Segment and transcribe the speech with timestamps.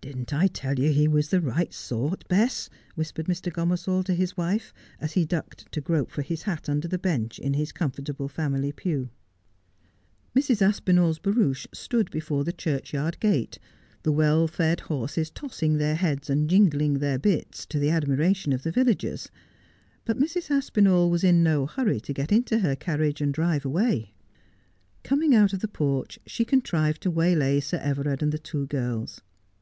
[0.10, 3.52] 'Didn't I tell you he was the right sort, Bess I' whispered Mr.
[3.52, 7.38] Gomersall to his wife, as he ducked to grope for his hat under the bench
[7.38, 9.10] in his comfortable family pew,
[10.34, 10.62] Mrs.
[10.66, 13.58] AspinalPs barouche stood before the churchyard gate,
[14.02, 18.62] the well fed horses tossing their heads and jingling their bits, ti> the admiration of
[18.62, 19.28] the villagers;
[20.06, 20.50] but Mrs.
[20.50, 24.14] Aspinall was in no hurry to get into her carriage and drive away.
[25.04, 29.20] Coming out of the porch, she contrived to waylay Sir Everard and the two girls.